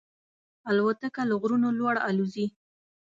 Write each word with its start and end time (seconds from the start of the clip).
الوتکه 0.69 1.21
له 1.29 1.35
غرونو 1.41 1.69
لوړ 1.79 1.95
الوزي. 2.09 2.47